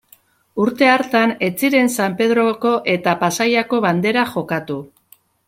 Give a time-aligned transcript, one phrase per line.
[0.61, 4.81] Urte hartan ez ziren San Pedroko eta Pasaiako Banderak jokatu.